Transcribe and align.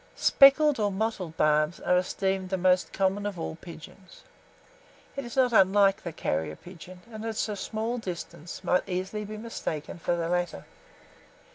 Speckled 0.15 0.79
or 0.79 0.91
mottled 0.91 1.37
Barbs 1.37 1.79
are 1.79 1.95
esteemed 1.95 2.49
the 2.49 2.57
most 2.57 2.91
common 2.91 3.27
of 3.27 3.39
all 3.39 3.55
pigeons. 3.57 4.23
It 5.15 5.23
is 5.25 5.35
not 5.35 5.53
unlike 5.53 6.01
the 6.01 6.11
Carrier 6.11 6.55
pigeon, 6.55 7.01
and, 7.11 7.23
at 7.23 7.47
a 7.47 7.55
small 7.55 7.99
distance, 7.99 8.63
might 8.63 8.89
easily 8.89 9.25
be 9.25 9.37
mistaken 9.37 9.99
for 9.99 10.15
the 10.15 10.27
latter. 10.27 10.65